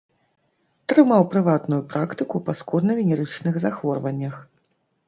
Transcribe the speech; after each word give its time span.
Трымаў 0.93 1.27
прыватную 1.33 1.79
практыку 1.91 2.43
па 2.49 2.59
скурна-венерычных 2.63 3.53
захворваннях. 3.69 4.35